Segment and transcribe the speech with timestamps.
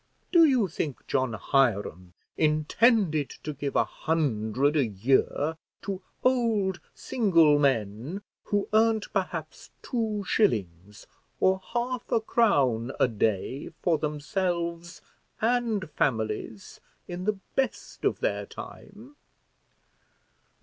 [0.31, 7.59] Do you think John Hiram intended to give a hundred a year to old single
[7.59, 11.05] men, who earned perhaps two shillings
[11.39, 15.03] or half a crown a day for themselves
[15.39, 19.15] and families in the best of their time?